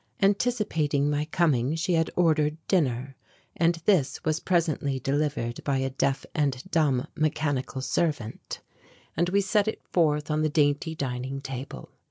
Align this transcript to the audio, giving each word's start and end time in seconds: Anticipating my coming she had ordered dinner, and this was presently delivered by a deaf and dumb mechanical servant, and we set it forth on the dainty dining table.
Anticipating 0.19 1.11
my 1.11 1.25
coming 1.25 1.75
she 1.75 1.93
had 1.93 2.09
ordered 2.15 2.57
dinner, 2.67 3.15
and 3.55 3.75
this 3.85 4.19
was 4.25 4.39
presently 4.39 4.99
delivered 4.99 5.63
by 5.63 5.77
a 5.77 5.91
deaf 5.91 6.25
and 6.33 6.63
dumb 6.71 7.05
mechanical 7.15 7.81
servant, 7.81 8.61
and 9.15 9.29
we 9.29 9.41
set 9.41 9.67
it 9.67 9.83
forth 9.93 10.31
on 10.31 10.41
the 10.41 10.49
dainty 10.49 10.95
dining 10.95 11.39
table. 11.39 11.91